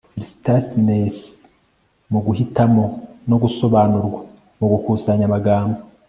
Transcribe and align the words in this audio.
Felicitousness 0.13 1.17
muguhitamo 2.11 2.85
no 3.29 3.35
gusobanurwa 3.43 4.19
mugukusanya 4.59 5.25
amagambo 5.29 5.77